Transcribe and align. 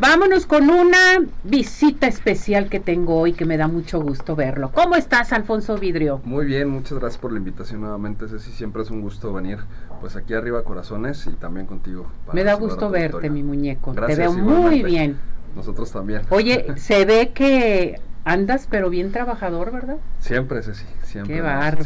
vámonos 0.00 0.46
con 0.46 0.70
una 0.70 1.20
visita 1.44 2.06
especial 2.06 2.68
que 2.68 2.80
tengo 2.80 3.16
hoy 3.16 3.32
que 3.32 3.44
me 3.44 3.56
da 3.56 3.68
mucho 3.68 4.00
gusto 4.00 4.36
verlo. 4.36 4.70
¿Cómo 4.72 4.96
estás, 4.96 5.32
Alfonso 5.32 5.76
Vidrio? 5.78 6.20
Muy 6.24 6.46
bien, 6.46 6.68
muchas 6.68 6.98
gracias 6.98 7.20
por 7.20 7.32
la 7.32 7.38
invitación 7.38 7.80
nuevamente, 7.80 8.28
Ceci. 8.28 8.50
Siempre 8.50 8.82
es 8.82 8.90
un 8.90 9.00
gusto 9.00 9.32
venir 9.32 9.58
pues 10.00 10.16
aquí 10.16 10.34
arriba 10.34 10.62
Corazones 10.62 11.26
y 11.26 11.36
también 11.36 11.66
contigo. 11.66 12.06
Me 12.32 12.44
da 12.44 12.54
gusto 12.54 12.90
verte, 12.90 13.30
mi 13.30 13.42
muñeco. 13.42 13.92
Te 13.94 14.14
veo 14.14 14.32
muy 14.32 14.82
bien. 14.82 15.18
Nosotros 15.56 15.90
también. 15.90 16.22
Oye, 16.30 16.66
se 16.76 17.04
ve 17.04 17.32
que 17.34 18.00
andas 18.24 18.68
pero 18.70 18.90
bien 18.90 19.12
trabajador, 19.12 19.72
¿verdad? 19.72 19.96
Siempre, 20.20 20.62
Ceci, 20.62 20.84
siempre. 21.02 21.36
Qué 21.36 21.40
bárbaro. 21.40 21.84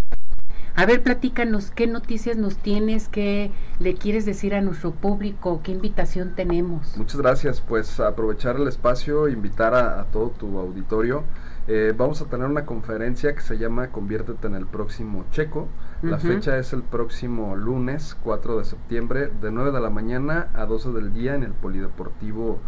A 0.74 0.86
ver, 0.86 1.02
platícanos, 1.02 1.70
¿qué 1.70 1.86
noticias 1.86 2.38
nos 2.38 2.56
tienes? 2.56 3.08
¿Qué 3.08 3.50
le 3.78 3.94
quieres 3.94 4.24
decir 4.24 4.54
a 4.54 4.62
nuestro 4.62 4.92
público? 4.92 5.60
¿Qué 5.62 5.70
invitación 5.70 6.34
tenemos? 6.34 6.96
Muchas 6.96 7.20
gracias. 7.20 7.60
Pues 7.60 8.00
aprovechar 8.00 8.56
el 8.56 8.66
espacio, 8.66 9.28
invitar 9.28 9.74
a, 9.74 10.04
todo 10.06 10.30
tu 10.30 10.58
auditorio. 10.58 11.24
Eh, 11.68 11.92
vamos 11.94 12.22
a 12.22 12.24
tener 12.24 12.46
una 12.46 12.64
conferencia 12.64 13.34
que 13.34 13.42
se 13.42 13.58
llama 13.58 13.88
Conviértete 13.88 14.46
en 14.46 14.54
el 14.54 14.66
próximo 14.66 15.26
Checo. 15.30 15.68
La 16.00 16.18
fecha 16.18 16.56
es 16.56 16.72
el 16.72 16.82
próximo 16.82 17.54
lunes 17.54 18.16
4 18.24 18.58
de 18.58 18.64
septiembre 18.64 19.30
de 19.40 19.52
9 19.52 19.72
de 19.72 19.80
la 19.80 19.90
mañana 19.90 20.48
a 20.54 20.64
12 20.64 20.90
del 20.92 21.12
día 21.12 21.34
en 21.34 21.42
el 21.42 21.52
Polideportivo 21.52 22.58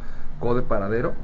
Code 0.41 0.63
Paradero. 0.63 1.15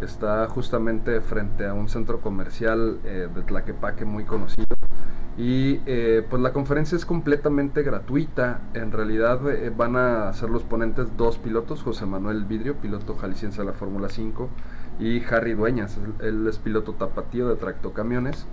Está 0.00 0.46
justamente 0.46 1.20
frente 1.20 1.66
a 1.66 1.74
un 1.74 1.88
centro 1.88 2.20
comercial 2.20 3.00
eh, 3.04 3.28
de 3.34 3.42
Tlaquepaque 3.42 4.04
muy 4.04 4.24
conocido 4.24 4.77
y 5.38 5.80
eh, 5.86 6.26
pues 6.28 6.42
la 6.42 6.52
conferencia 6.52 6.96
es 6.96 7.06
completamente 7.06 7.84
gratuita. 7.84 8.60
En 8.74 8.90
realidad 8.90 9.48
eh, 9.48 9.72
van 9.74 9.94
a 9.94 10.32
ser 10.32 10.50
los 10.50 10.64
ponentes 10.64 11.16
dos 11.16 11.38
pilotos, 11.38 11.82
José 11.84 12.06
Manuel 12.06 12.44
Vidrio, 12.44 12.74
piloto 12.74 13.14
jalisciense 13.14 13.60
de 13.60 13.66
la 13.66 13.72
Fórmula 13.72 14.08
5, 14.08 14.48
y 14.98 15.22
Harry 15.26 15.54
Dueñas, 15.54 15.96
él 16.18 16.44
es 16.48 16.58
piloto 16.58 16.94
tapatío 16.94 17.48
de 17.48 17.54
tractocamiones, 17.54 18.46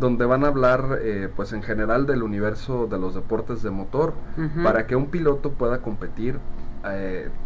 donde 0.00 0.24
van 0.24 0.42
a 0.42 0.48
hablar 0.48 0.98
eh, 1.00 1.28
pues 1.34 1.52
en 1.52 1.62
general 1.62 2.06
del 2.06 2.24
universo 2.24 2.88
de 2.88 2.98
los 2.98 3.14
deportes 3.14 3.62
de 3.62 3.70
motor, 3.70 4.12
para 4.64 4.88
que 4.88 4.96
un 4.96 5.06
piloto 5.06 5.52
pueda 5.52 5.78
competir, 5.78 6.40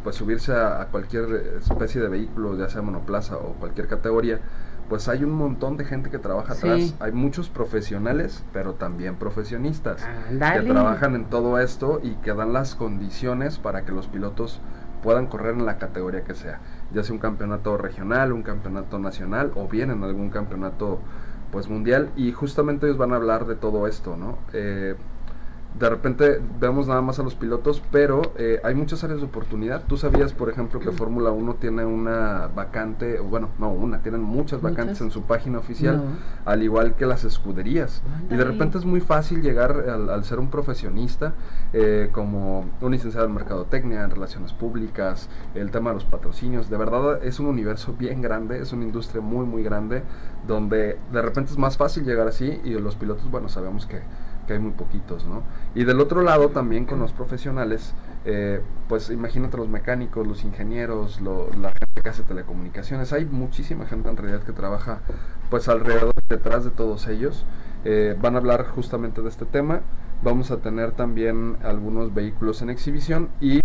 pues 0.03 0.17
subirse 0.17 0.55
a 0.55 0.89
cualquier 0.91 1.59
especie 1.61 2.01
de 2.01 2.09
vehículo, 2.09 2.57
ya 2.57 2.71
sea 2.71 2.81
monoplaza 2.81 3.37
o 3.37 3.53
cualquier 3.55 3.89
categoría 3.89 4.41
pues 4.89 5.09
hay 5.09 5.25
un 5.25 5.33
montón 5.33 5.77
de 5.77 5.85
gente 5.85 6.11
que 6.11 6.19
trabaja 6.19 6.55
atrás. 6.55 6.95
Hay 7.01 7.13
muchos 7.13 7.49
profesionales, 7.49 8.45
pero 8.53 8.75
también 8.75 9.17
profesionistas 9.17 10.07
que 10.29 10.61
trabajan 10.63 11.15
en 11.15 11.25
todo 11.27 11.59
esto 11.59 12.01
y 12.03 12.15
que 12.17 12.33
dan 12.33 12.53
las 12.53 12.75
condiciones 12.75 13.59
para 13.59 13.85
que 13.85 13.93
los 13.93 14.07
pilotos 14.07 14.61
puedan 15.03 15.27
correr 15.27 15.55
en 15.55 15.67
la 15.67 15.79
categoría 15.79 16.25
que 16.25 16.35
sea, 16.35 16.61
ya 16.93 17.03
sea 17.03 17.13
un 17.13 17.21
campeonato 17.21 17.77
regional, 17.77 18.33
un 18.33 18.43
campeonato 18.43 18.99
nacional 18.99 19.53
o 19.55 19.69
bien 19.69 19.91
en 19.91 20.03
algún 20.03 20.31
campeonato 20.31 21.01
pues 21.53 21.69
mundial 21.69 22.11
y 22.17 22.33
justamente 22.33 22.87
ellos 22.87 22.99
van 22.99 23.13
a 23.13 23.17
hablar 23.17 23.47
de 23.47 23.55
todo 23.55 23.87
esto, 23.87 24.17
¿no? 24.17 24.39
Eh, 24.53 24.97
de 25.79 25.91
repente 25.91 26.41
vemos 26.59 26.89
nada 26.89 27.03
más 27.03 27.19
a 27.19 27.23
los 27.23 27.35
pilotos, 27.35 27.83
pero 27.91 28.33
eh, 28.37 28.61
hay 28.65 28.75
muchas 28.75 29.05
áreas 29.05 29.21
de 29.21 29.27
oportunidad. 29.27 29.85
Tú 29.87 29.97
sabías, 29.97 30.33
por 30.33 30.49
ejemplo, 30.49 30.81
que 30.81 30.91
Fórmula 30.91 31.31
1 31.31 31.55
tiene 31.55 31.85
una 31.85 32.49
vacante, 32.55 33.21
bueno, 33.21 33.51
no 33.59 33.71
una, 33.71 34.01
tienen 34.01 34.23
muchas 34.23 34.63
vacantes 34.63 35.01
en 35.01 35.11
su 35.11 35.23
página 35.23 35.59
oficial, 35.59 36.03
al 36.45 36.63
igual 36.63 36.95
que 36.95 37.05
las 37.05 37.25
escuderías. 37.25 38.03
Y 38.31 38.37
de 38.37 38.45
repente 38.45 38.79
es 38.79 38.85
muy 38.85 39.01
fácil 39.01 39.43
llegar 39.43 39.85
al, 39.89 40.25
ser 40.25 40.39
un 40.39 40.49
profesionista, 40.49 41.35
eh, 41.73 42.09
como 42.13 42.65
un 42.81 42.93
licenciado 42.93 43.27
en 43.27 43.35
mercadotecnia, 43.35 44.03
en 44.05 44.11
relaciones 44.11 44.53
públicas, 44.53 45.29
el 45.55 45.71
tema 45.71 45.91
de 45.91 45.97
los 45.97 46.05
patrocinios. 46.05 46.71
De 46.71 46.77
verdad 46.79 47.23
es 47.23 47.39
un 47.39 47.47
universo 47.47 47.95
bien 47.99 48.23
grande, 48.23 48.61
es 48.61 48.73
una 48.73 48.85
industria 48.85 49.21
muy, 49.21 49.45
muy 49.45 49.63
grande, 49.63 50.03
donde 50.47 50.99
de 51.13 51.23
repente 51.23 51.53
es 51.53 51.59
más 51.59 51.77
fácil 51.77 52.05
llegar 52.05 52.29
así 52.29 52.61
y 52.65 52.71
los 52.71 52.97
pilotos, 52.97 53.31
bueno, 53.31 53.49
sabemos 53.49 53.87
que 53.87 54.01
que 54.47 54.55
hay 54.55 54.59
muy 54.59 54.73
poquitos, 54.73 55.25
¿no? 55.27 55.43
Y 55.75 55.85
del 55.85 56.01
otro 56.01 56.23
lado 56.23 56.51
también 56.51 56.87
con 56.87 56.99
los 56.99 57.13
profesionales, 57.13 57.93
eh, 58.25 58.61
pues 58.89 59.11
imagínate 59.11 59.57
los 59.57 59.69
mecánicos, 59.69 60.27
los 60.27 60.45
ingenieros, 60.45 61.21
la 61.21 61.69
gente 61.69 62.03
que 62.03 62.09
hace 62.09 62.23
telecomunicaciones, 62.23 63.13
hay 63.13 63.25
muchísima 63.25 63.87
gente 63.87 64.09
en 64.09 64.17
realidad 64.17 64.43
que 64.43 64.53
trabaja 64.53 65.01
pues 65.51 65.69
alrededor, 65.69 66.13
detrás 66.29 66.65
de 66.65 66.71
todos 66.71 67.07
ellos. 67.09 67.45
Eh, 67.85 68.17
van 68.21 68.35
a 68.35 68.39
hablar 68.39 68.67
justamente 68.67 69.23
de 69.23 69.29
este 69.29 69.45
tema, 69.45 69.83
vamos 70.23 70.51
a 70.51 70.59
tener 70.59 70.93
también 70.93 71.57
algunos 71.63 72.15
vehículos 72.15 72.63
en 72.63 72.71
exhibición 72.71 73.29
y 73.41 73.61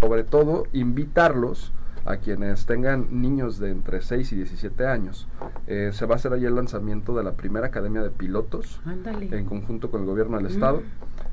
sobre 0.00 0.24
todo 0.24 0.64
invitarlos 0.72 1.72
a 2.06 2.18
quienes 2.18 2.66
tengan 2.66 3.08
niños 3.10 3.58
de 3.58 3.70
entre 3.70 4.00
6 4.00 4.32
y 4.32 4.36
17 4.36 4.86
años. 4.86 5.26
Eh, 5.66 5.90
se 5.92 6.06
va 6.06 6.14
a 6.14 6.16
hacer 6.16 6.32
ahí 6.32 6.44
el 6.44 6.54
lanzamiento 6.54 7.16
de 7.16 7.24
la 7.24 7.32
primera 7.32 7.66
academia 7.66 8.02
de 8.02 8.10
pilotos 8.10 8.80
en 8.86 9.44
conjunto 9.44 9.90
con 9.90 10.00
el 10.02 10.06
gobierno 10.06 10.36
del 10.36 10.46
estado 10.46 10.82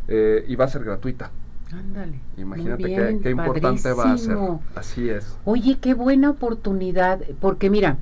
eh, 0.07 0.43
y 0.47 0.55
va 0.55 0.65
a 0.65 0.67
ser 0.67 0.83
gratuita. 0.83 1.31
Ándale. 1.71 2.19
Imagínate 2.37 3.19
qué, 3.21 3.29
importante 3.29 3.93
va 3.93 4.13
a 4.13 4.17
ser. 4.17 4.37
Así 4.75 5.09
es. 5.09 5.37
Oye, 5.45 5.77
qué 5.79 5.93
buena 5.93 6.29
oportunidad, 6.29 7.21
porque 7.39 7.69
mira, 7.69 7.97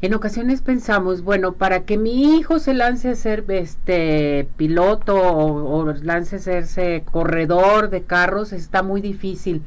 en 0.00 0.14
ocasiones 0.14 0.62
pensamos, 0.62 1.22
bueno, 1.22 1.54
para 1.54 1.84
que 1.84 1.98
mi 1.98 2.36
hijo 2.36 2.60
se 2.60 2.74
lance 2.74 3.08
a 3.08 3.16
ser 3.16 3.44
este 3.48 4.48
piloto 4.56 5.16
o, 5.16 5.80
o 5.80 5.92
lance 5.92 6.36
a 6.36 6.38
serse 6.38 7.02
corredor 7.10 7.90
de 7.90 8.02
carros 8.02 8.52
está 8.52 8.84
muy 8.84 9.00
difícil. 9.00 9.62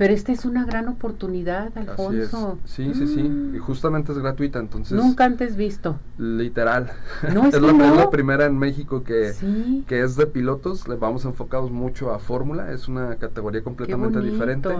Pero 0.00 0.14
esta 0.14 0.32
es 0.32 0.46
una 0.46 0.64
gran 0.64 0.88
oportunidad, 0.88 1.76
Alfonso. 1.76 2.58
Sí, 2.64 2.90
sí, 2.94 3.06
sí. 3.06 3.22
Mm. 3.22 3.56
Y 3.56 3.58
justamente 3.58 4.12
es 4.12 4.18
gratuita, 4.18 4.58
entonces. 4.58 4.96
Nunca 4.96 5.26
antes 5.26 5.56
visto. 5.56 5.98
Literal. 6.16 6.90
No, 7.34 7.44
es, 7.44 7.60
la, 7.60 8.08
primera 8.08 8.46
en 8.46 8.56
México 8.56 9.04
que, 9.04 9.34
que 9.86 10.00
es 10.00 10.16
de 10.16 10.26
pilotos. 10.26 10.88
Le 10.88 10.96
vamos 10.96 11.26
enfocados 11.26 11.70
mucho 11.70 12.14
a 12.14 12.18
Fórmula. 12.18 12.72
Es 12.72 12.88
una 12.88 13.16
categoría 13.16 13.62
completamente 13.62 14.22
diferente. 14.22 14.70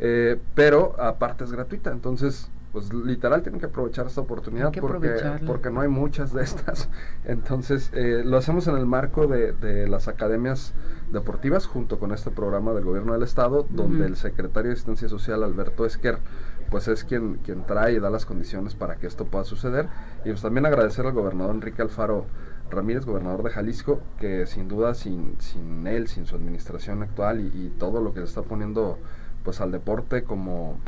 Eh, 0.00 0.36
pero 0.56 1.00
aparte 1.00 1.44
es 1.44 1.52
gratuita. 1.52 1.92
Entonces, 1.92 2.50
pues 2.76 2.92
literal 2.92 3.40
tienen 3.40 3.58
que 3.58 3.64
aprovechar 3.64 4.04
esta 4.04 4.20
oportunidad 4.20 4.70
porque, 4.78 5.14
porque 5.46 5.70
no 5.70 5.80
hay 5.80 5.88
muchas 5.88 6.34
de 6.34 6.42
estas. 6.42 6.90
Entonces, 7.24 7.90
eh, 7.94 8.20
lo 8.22 8.36
hacemos 8.36 8.68
en 8.68 8.76
el 8.76 8.84
marco 8.84 9.26
de, 9.26 9.88
las 9.88 10.08
academias 10.08 10.74
deportivas 11.10 11.64
junto 11.64 11.98
con 11.98 12.12
este 12.12 12.30
programa 12.30 12.74
del 12.74 12.84
gobierno 12.84 13.14
del 13.14 13.22
estado, 13.22 13.66
donde 13.70 14.04
el 14.04 14.16
secretario 14.16 14.68
de 14.68 14.74
Asistencia 14.74 15.08
Social, 15.08 15.42
Alberto 15.42 15.86
Esquer, 15.86 16.18
pues 16.70 16.86
es 16.86 17.04
quien, 17.04 17.36
quien 17.36 17.64
trae 17.64 17.94
y 17.94 17.98
da 17.98 18.10
las 18.10 18.26
condiciones 18.26 18.74
para 18.74 18.96
que 18.96 19.06
esto 19.06 19.24
pueda 19.24 19.44
suceder. 19.44 19.88
Y 20.26 20.28
pues 20.28 20.42
también 20.42 20.66
agradecer 20.66 21.06
al 21.06 21.14
gobernador 21.14 21.54
Enrique 21.54 21.80
Alfaro 21.80 22.26
Ramírez, 22.70 23.06
gobernador 23.06 23.42
de 23.42 23.52
Jalisco, 23.52 24.02
que 24.20 24.44
sin 24.44 24.68
duda 24.68 24.92
sin, 24.92 25.40
sin 25.40 25.86
él, 25.86 26.08
sin 26.08 26.26
su 26.26 26.36
administración 26.36 27.02
actual 27.02 27.40
y, 27.40 27.46
y 27.58 27.74
todo 27.78 28.02
lo 28.02 28.12
que 28.12 28.20
le 28.20 28.26
está 28.26 28.42
poniendo 28.42 28.98
pues 29.44 29.62
al 29.62 29.72
deporte 29.72 30.24
como 30.24 30.78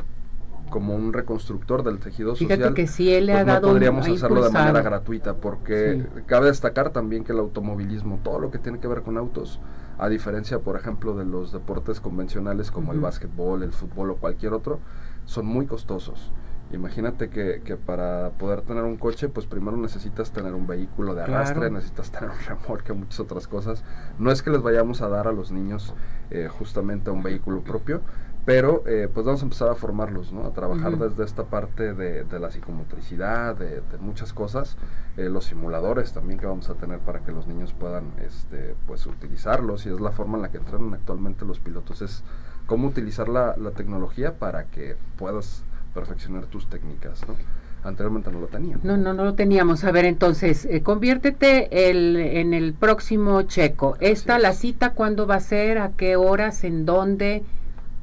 como 0.69 0.95
un 0.95 1.13
reconstructor 1.13 1.83
del 1.83 1.99
tejido 1.99 2.35
social, 2.35 2.73
que 2.73 2.87
sí 2.87 3.13
él 3.13 3.27
le 3.27 3.33
pues 3.33 3.41
ha 3.41 3.45
dado 3.45 3.69
podríamos 3.69 4.07
hacerlo 4.07 4.43
de 4.43 4.51
manera 4.51 4.81
gratuita, 4.81 5.35
porque 5.35 6.05
cabe 6.25 6.47
destacar 6.47 6.91
también 6.91 7.23
que 7.23 7.31
el 7.31 7.39
automovilismo, 7.39 8.19
todo 8.23 8.39
lo 8.39 8.51
que 8.51 8.59
tiene 8.59 8.79
que 8.79 8.87
ver 8.87 9.01
con 9.01 9.17
autos, 9.17 9.59
a 9.97 10.07
diferencia, 10.07 10.59
por 10.59 10.77
ejemplo, 10.77 11.15
de 11.15 11.25
los 11.25 11.51
deportes 11.51 11.99
convencionales 11.99 12.71
como 12.71 12.93
el 12.93 12.99
básquetbol, 12.99 13.63
el 13.63 13.73
fútbol 13.73 14.11
o 14.11 14.15
cualquier 14.15 14.53
otro, 14.53 14.79
son 15.25 15.45
muy 15.45 15.65
costosos. 15.65 16.31
Imagínate 16.71 17.29
que, 17.29 17.61
que, 17.63 17.77
para 17.77 18.29
poder 18.31 18.61
tener 18.61 18.83
un 18.83 18.97
coche, 18.97 19.27
pues 19.27 19.47
primero 19.47 19.75
necesitas 19.77 20.31
tener 20.31 20.53
un 20.53 20.67
vehículo 20.67 21.15
de 21.15 21.23
arrastre, 21.23 21.71
necesitas 21.71 22.11
tener 22.11 22.29
un 22.29 22.39
remolque, 22.39 22.93
muchas 22.93 23.19
otras 23.21 23.47
cosas. 23.47 23.83
No 24.19 24.31
es 24.31 24.43
que 24.43 24.51
les 24.51 24.61
vayamos 24.61 25.01
a 25.01 25.09
dar 25.09 25.27
a 25.27 25.31
los 25.31 25.51
niños 25.51 25.93
eh, 26.29 26.47
justamente 26.47 27.09
un 27.09 27.23
vehículo 27.23 27.61
propio, 27.61 28.01
pero 28.45 28.83
eh, 28.87 29.09
pues 29.13 29.25
vamos 29.25 29.41
a 29.41 29.45
empezar 29.45 29.69
a 29.69 29.75
formarlos, 29.75 30.31
¿no? 30.31 30.45
A 30.45 30.53
trabajar 30.53 30.97
desde 30.97 31.23
esta 31.23 31.43
parte 31.43 31.93
de, 31.93 32.39
la 32.39 32.49
psicomotricidad, 32.49 33.55
de, 33.55 33.81
muchas 33.99 34.33
cosas, 34.33 34.77
eh, 35.17 35.29
los 35.29 35.45
simuladores 35.45 36.13
también 36.13 36.39
que 36.39 36.47
vamos 36.47 36.69
a 36.69 36.75
tener 36.75 36.99
para 36.99 37.19
que 37.19 37.31
los 37.31 37.47
niños 37.47 37.73
puedan, 37.73 38.05
este, 38.25 38.75
pues 38.87 39.05
utilizarlos 39.05 39.85
y 39.85 39.89
es 39.89 39.99
la 39.99 40.11
forma 40.11 40.37
en 40.37 40.43
la 40.43 40.51
que 40.51 40.57
entrenan 40.57 40.93
actualmente 40.93 41.45
los 41.45 41.59
pilotos, 41.59 42.01
es 42.01 42.23
cómo 42.65 42.87
utilizar 42.87 43.29
la, 43.29 43.55
tecnología 43.75 44.39
para 44.39 44.65
que 44.65 44.95
puedas 45.17 45.63
perfeccionar 45.93 46.45
tus 46.45 46.67
técnicas, 46.67 47.27
¿no? 47.27 47.35
Anteriormente 47.83 48.29
no 48.31 48.41
lo 48.41 48.47
teníamos. 48.47 48.83
No, 48.83 48.97
no, 48.97 49.13
no 49.13 49.23
lo 49.23 49.35
teníamos. 49.35 49.83
A 49.85 49.91
ver, 49.91 50.05
entonces, 50.05 50.65
eh, 50.65 50.83
conviértete 50.83 51.89
el, 51.89 52.17
en 52.17 52.53
el 52.53 52.73
próximo 52.73 53.41
checo. 53.43 53.95
¿Esta, 54.01 54.37
la 54.37 54.51
cita, 54.53 54.91
cuándo 54.93 55.25
va 55.25 55.35
a 55.35 55.39
ser? 55.39 55.77
¿A 55.77 55.91
qué 55.91 56.17
horas? 56.17 56.65
¿En 56.65 56.85
dónde? 56.85 57.43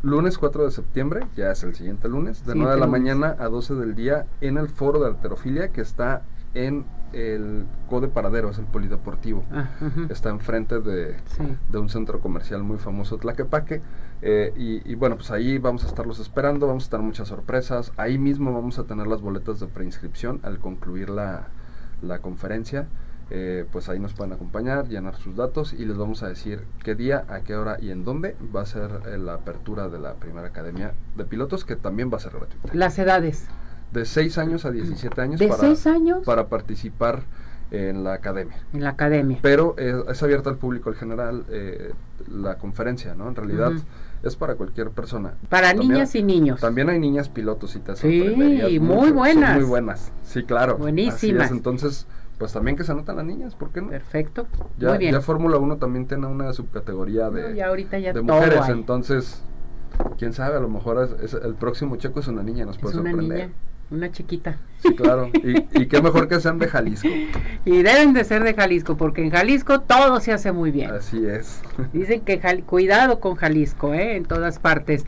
Lunes 0.03 0.39
4 0.39 0.65
de 0.65 0.71
septiembre, 0.71 1.27
ya 1.37 1.51
es 1.51 1.63
el 1.63 1.75
siguiente 1.75 2.09
lunes, 2.09 2.47
de 2.47 2.55
9 2.55 2.75
de 2.75 2.81
la 2.81 2.87
mañana 2.87 3.37
a 3.39 3.49
12 3.49 3.75
del 3.75 3.95
día 3.95 4.27
en 4.41 4.57
el 4.57 4.69
foro 4.69 5.01
de 5.01 5.09
alterofilia 5.09 5.69
que 5.69 5.81
está 5.81 6.23
en 6.55 6.85
el 7.13 7.65
Code 7.89 8.09
Paradero, 8.09 8.51
es 8.51 8.59
el 8.59 8.65
polideportivo. 8.67 9.45
Ah, 9.53 9.69
ujú. 9.81 10.07
Está 10.13 10.31
enfrente 10.31 10.81
de, 10.81 11.17
Sí. 11.37 11.45
de 11.71 11.79
un 11.79 11.89
centro 11.89 12.21
comercial 12.21 12.63
muy 12.63 12.79
famoso, 12.79 13.19
Tlaquepaque. 13.19 13.81
eh, 14.23 14.53
y, 14.57 14.91
y 14.91 14.95
bueno, 14.95 15.17
pues 15.17 15.31
ahí 15.31 15.59
vamos 15.59 15.85
a 15.85 15.87
estarlos 15.87 16.19
esperando, 16.21 16.67
vamos 16.67 16.87
a 16.87 16.91
tener 16.91 17.05
muchas 17.07 17.29
sorpresas. 17.29 17.93
Ahí 17.97 18.19
mismo 18.19 18.53
vamos 18.53 18.79
a 18.79 18.85
tener 18.85 19.07
las 19.07 19.21
boletas 19.21 19.61
de 19.61 19.67
preinscripción 19.67 20.41
al 20.43 20.59
concluir 20.59 21.11
la, 21.11 21.49
la 22.03 22.19
conferencia. 22.21 22.87
eh, 23.31 23.67
pues 23.73 23.89
ahí 23.89 23.99
nos 23.99 24.13
pueden 24.15 24.33
acompañar, 24.35 24.87
llenar 24.87 25.17
sus 25.17 25.35
datos 25.35 25.73
y 25.73 25.85
les 25.85 25.97
vamos 25.99 26.23
a 26.23 26.29
decir 26.29 26.63
qué 26.85 26.95
día, 26.95 27.25
a 27.29 27.41
qué 27.41 27.57
hora 27.57 27.77
y 27.81 27.91
en 27.91 28.05
dónde 28.05 28.37
va 28.55 28.61
a 28.63 28.67
ser 28.67 28.89
eh, 29.09 29.19
la 29.19 29.35
apertura 29.35 29.89
de 29.89 29.99
la 29.99 30.15
primera 30.15 30.47
academia 30.47 30.95
de 31.17 31.25
pilotos, 31.25 31.65
que 31.65 31.75
también 31.75 32.09
va 32.13 32.19
a 32.19 32.21
ser 32.21 32.33
gratuita. 32.35 32.69
Las 32.73 32.99
edades. 33.01 33.49
De 33.93 34.05
6 34.05 34.37
años 34.39 34.65
a 34.65 34.71
17 34.71 35.21
años 35.21 35.39
¿De 35.41 35.49
para, 35.49 35.61
seis 35.61 35.87
años? 35.87 36.25
para 36.25 36.49
participar 36.49 37.23
en 37.71 38.05
la 38.05 38.13
academia. 38.15 38.57
En 38.73 38.83
la 38.85 38.91
academia. 38.91 39.39
Pero 39.43 39.75
eh, 39.79 39.95
es 40.09 40.23
abierta 40.23 40.51
al 40.51 40.57
público 40.57 40.91
en 40.91 40.97
general 40.97 41.45
eh, 41.51 41.93
la 42.31 42.59
conferencia, 42.59 43.15
¿no? 43.15 43.29
En 43.29 43.35
realidad 43.37 43.73
es 44.23 44.37
para 44.37 44.55
cualquier 44.57 44.91
persona. 44.91 45.35
Para 45.49 45.69
También- 45.71 45.93
niñas 45.93 46.15
y 46.15 46.23
niños. 46.23 46.61
También 46.61 46.89
hay 46.91 46.99
niñas 46.99 47.29
pilotos 47.29 47.75
y 47.77 47.81
te 47.81 47.97
Sí, 47.97 48.79
muy. 48.81 49.07
Son 49.09 49.15
buenas. 49.15 49.57
muy 49.57 49.65
buenas, 49.65 50.13
sí, 50.25 50.43
claro. 50.43 50.77
Buenísimas. 50.79 51.47
es, 51.47 51.53
entonces, 51.53 52.07
pues 52.39 52.53
también 52.53 52.77
que 52.77 52.85
se 52.85 52.93
anotan 52.93 53.17
las 53.17 53.25
niñas, 53.25 53.55
¿por 53.55 53.71
qué 53.71 53.81
no? 53.81 53.89
Perfecto. 53.89 54.47
Ya, 54.79 54.91
Muy 54.91 54.99
bien. 54.99 55.13
ya 55.13 55.21
Fórmula 55.21 55.59
1 55.59 55.77
también 55.79 56.07
tiene 56.07 56.27
una 56.27 56.53
subcategoría 56.53 57.31
de, 57.31 57.43
No, 57.51 57.55
ya 57.55 57.69
ahorita 57.69 57.99
ya 57.99 58.13
de 58.13 58.21
mujeres, 58.21 58.61
hay. 58.63 58.73
entonces, 58.73 59.43
quién 60.19 60.33
sabe, 60.35 60.57
a 60.57 60.61
lo 60.61 60.69
mejor 60.69 61.03
es, 61.21 61.35
es- 61.35 61.43
el 61.43 61.55
próximo 61.55 61.97
checo 61.97 62.21
es 62.21 62.29
una 62.29 62.43
niña, 62.43 62.65
nos 62.65 62.77
Es 62.77 62.83
puede 62.83 62.95
sorprender. 62.97 63.39
niña, 63.49 63.51
una 63.91 64.11
chiquita. 64.11 64.59
Sí, 64.81 64.95
claro. 64.95 65.31
Y, 65.35 65.83
y 65.83 65.87
qué 65.87 66.01
mejor 66.03 66.29
que 66.29 66.41
sean 66.41 66.59
de 66.59 66.69
Jalisco. 66.69 67.09
Y 67.65 67.83
deben 67.83 68.13
de 68.13 68.25
ser 68.25 68.45
de 68.45 68.55
Jalisco, 68.55 68.97
porque 68.97 69.23
en 69.25 69.31
Jalisco 69.31 69.81
todo 69.81 70.21
se 70.21 70.33
hace 70.33 70.53
muy 70.53 70.71
bien. 70.71 70.91
Así 70.91 71.25
es. 71.27 71.63
Dicen 71.93 72.21
que 72.21 72.41
Jal- 72.41 72.65
cuidado 72.65 73.19
con 73.21 73.35
Jalisco, 73.37 73.93
¿eh? 73.95 74.17
en 74.17 74.25
todas 74.25 74.59
partes. 74.59 75.05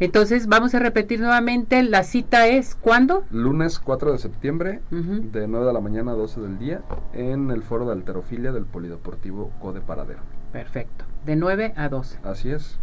Entonces, 0.00 0.46
vamos 0.46 0.74
a 0.74 0.78
repetir 0.78 1.20
nuevamente, 1.20 1.82
la 1.82 2.04
cita 2.04 2.46
es 2.46 2.74
¿cuándo? 2.74 3.24
Lunes 3.30 3.78
4 3.78 4.12
de 4.12 4.18
septiembre, 4.18 4.80
de 4.90 5.46
9 5.46 5.66
de 5.66 5.72
la 5.74 5.80
mañana 5.80 6.12
a 6.12 6.14
12 6.14 6.40
del 6.40 6.58
día, 6.58 6.80
en 7.12 7.50
el 7.50 7.62
foro 7.62 7.84
de 7.84 7.92
alterofilia 7.92 8.50
del 8.52 8.64
Polideportivo 8.64 9.50
Code 9.60 9.82
Paradero. 9.82 10.20
Perfecto, 10.52 11.04
de 11.26 11.36
9 11.36 11.74
a 11.76 11.90
12. 11.90 12.18
Así 12.24 12.50
es. 12.50 12.78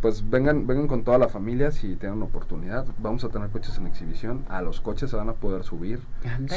Pues 0.00 0.28
vengan, 0.30 0.66
vengan 0.66 0.88
con 0.88 1.04
toda 1.04 1.18
la 1.18 1.28
familia 1.28 1.70
si 1.70 1.96
tienen 1.96 2.22
oportunidad. 2.22 2.86
Vamos 2.98 3.22
a 3.24 3.28
tener 3.28 3.50
coches 3.50 3.76
en 3.76 3.86
exhibición. 3.86 4.44
A 4.48 4.62
los 4.62 4.80
coches 4.80 5.10
se 5.10 5.16
van 5.16 5.28
a 5.28 5.34
poder 5.34 5.62
subir. 5.64 6.00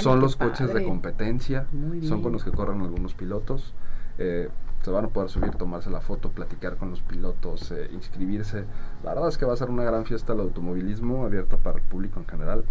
Son 0.01 0.19
los 0.19 0.35
coches 0.35 0.73
de 0.73 0.83
competencia. 0.83 1.67
Son 2.03 2.21
con 2.21 2.31
los 2.31 2.43
que 2.43 2.51
corren 2.51 2.81
algunos 2.81 3.13
pilotos. 3.13 3.73
Eh, 4.17 4.49
se 4.83 4.91
van 4.91 5.05
a 5.05 5.07
poder 5.07 5.29
subir, 5.29 5.51
tomarse 5.51 5.89
la 5.89 6.01
foto, 6.01 6.29
platicar 6.29 6.75
con 6.75 6.89
los 6.89 7.01
pilotos, 7.01 7.71
eh, 7.71 7.89
inscribirse. 7.93 8.65
La 9.03 9.13
verdad 9.13 9.29
es 9.29 9.37
que 9.37 9.45
va 9.45 9.53
a 9.53 9.57
ser 9.57 9.69
una 9.69 9.83
gran 9.83 10.05
fiesta 10.05 10.33
el 10.33 10.41
automovilismo 10.41 11.25
abierta 11.25 11.57
para 11.57 11.77
el 11.77 11.83
público 11.83 12.19
en 12.19 12.27
general 12.27 12.65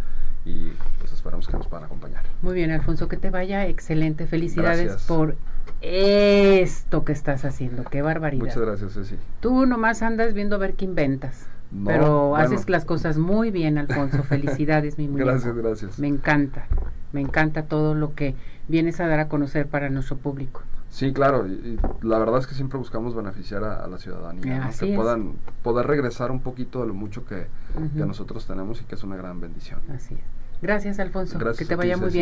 y 0.45 0.73
pues 0.99 1.13
esperamos 1.13 1.47
que 1.47 1.57
nos 1.57 1.67
puedan 1.67 1.85
acompañar. 1.85 2.23
Muy 2.43 2.55
bien, 2.55 2.71
Alfonso, 2.71 3.09
que 3.09 3.17
te 3.17 3.31
vaya 3.31 3.67
excelente. 3.67 4.27
Felicidades 4.27 4.85
Gracias. 4.85 5.07
por 5.07 5.37
esto 5.81 7.05
que 7.05 7.13
estás 7.13 7.45
haciendo. 7.45 7.85
Qué 7.85 8.03
barbaridad. 8.03 8.45
Muchas 8.45 8.63
gracias, 8.63 8.93
Ceci. 8.95 9.17
Tú 9.41 9.67
nomás 9.67 10.03
andas 10.03 10.35
viendo 10.35 10.57
a 10.57 10.59
ver 10.59 10.75
qué 10.75 10.85
inventas. 10.85 11.47
No, 11.71 11.87
pero 11.87 12.29
bueno. 12.31 12.45
haces 12.45 12.69
las 12.69 12.85
cosas 12.85 13.17
muy 13.17 13.51
bien, 13.51 13.79
Alfonso. 13.79 14.23
Felicidades, 14.25 14.99
mi 14.99 15.09
muñeco. 15.09 15.31
Gracias, 15.31 15.57
gracias. 15.57 15.99
Me 15.99 16.09
encanta. 16.09 16.67
Me 17.13 17.21
encanta 17.21 17.65
todo 17.65 17.95
lo 17.95 18.15
que 18.15 18.35
vienes 18.69 19.01
a 19.01 19.07
dar 19.07 19.21
a 19.21 19.29
conocer 19.29 19.67
para 19.67 19.89
nuestro 19.91 20.17
público. 20.17 20.63
Sí, 20.93 21.15
claro, 21.15 21.47
y, 21.47 21.53
y 21.53 21.79
la 22.03 22.19
verdad 22.19 22.39
es 22.39 22.47
que 22.47 22.55
siempre 22.55 22.79
buscamos 22.79 23.15
beneficiar 23.15 23.65
a, 23.65 23.83
a 23.83 23.89
la 23.89 23.97
ciudadanía, 23.97 24.71
que 24.79 24.93
es. 24.93 24.97
puedan 24.97 25.33
poder 25.63 25.87
regresar 25.87 26.31
un 26.31 26.41
poquito 26.41 26.83
de 26.83 26.89
lo 26.89 26.93
mucho 26.93 27.25
que, 27.25 27.47
nosotros 27.95 28.47
tenemos 28.47 28.83
y 28.83 28.85
que 28.85 28.97
es 28.97 29.03
una 29.03 29.17
gran 29.17 29.41
bendición. 29.41 29.81
Así 29.91 30.15
es. 30.15 30.21
Gracias, 30.61 30.99
Alfonso. 30.99 31.39
Gracias 31.39 31.59
que 31.59 31.65
te 31.65 31.71
ti, 31.71 31.75
vaya 31.79 31.97
muy 31.97 32.11
bien. 32.11 32.21